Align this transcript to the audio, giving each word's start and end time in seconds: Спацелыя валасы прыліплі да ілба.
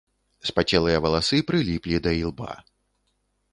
Спацелыя 0.49 1.01
валасы 1.03 1.37
прыліплі 1.51 1.95
да 2.07 2.11
ілба. 2.23 2.51